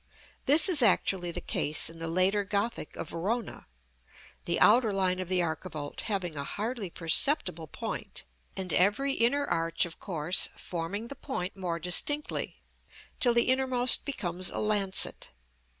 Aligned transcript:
This 0.47 0.67
is 0.67 0.81
actually 0.81 1.29
the 1.29 1.41
case 1.41 1.87
in 1.87 1.99
the 1.99 2.07
later 2.07 2.43
Gothic 2.43 2.95
of 2.95 3.09
Verona; 3.09 3.67
the 4.45 4.59
outer 4.59 4.91
line 4.91 5.19
of 5.19 5.29
the 5.29 5.43
archivolt 5.43 6.01
having 6.05 6.35
a 6.35 6.43
hardly 6.43 6.89
perceptible 6.89 7.67
point, 7.67 8.23
and 8.57 8.73
every 8.73 9.13
inner 9.13 9.45
arch 9.45 9.85
of 9.85 9.99
course 9.99 10.49
forming 10.55 11.09
the 11.09 11.15
point 11.15 11.55
more 11.55 11.77
distinctly, 11.77 12.63
till 13.19 13.35
the 13.35 13.49
innermost 13.49 14.03
becomes 14.03 14.49
a 14.49 14.57
lancet. 14.57 15.29